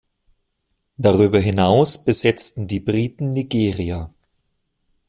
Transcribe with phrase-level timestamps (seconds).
[0.97, 4.11] Darüber hinaus besetzten die Briten Nigeria.